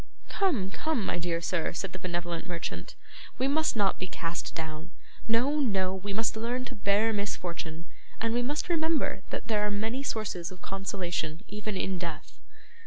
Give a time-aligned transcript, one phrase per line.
[0.29, 2.95] 'Come, come, my dear sir,' said the benevolent merchant;
[3.37, 4.89] 'we must not be cast down;
[5.27, 5.93] no, no.
[5.93, 7.85] We must learn to bear misfortune,
[8.19, 12.39] and we must remember that there are many sources of consolation even in death.